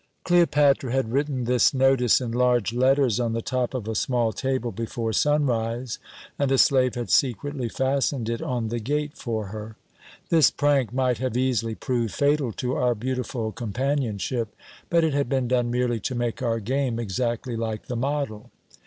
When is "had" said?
0.91-1.11, 6.95-7.11, 15.13-15.29